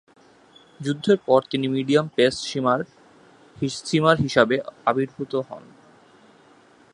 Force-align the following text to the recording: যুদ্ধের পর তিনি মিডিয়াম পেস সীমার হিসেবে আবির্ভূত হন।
যুদ্ধের 0.79 1.17
পর 1.27 1.39
তিনি 1.51 1.65
মিডিয়াম 1.67 2.05
পেস 2.15 2.33
সীমার 3.85 4.17
হিসেবে 4.23 4.55
আবির্ভূত 4.85 5.33
হন। 5.47 5.63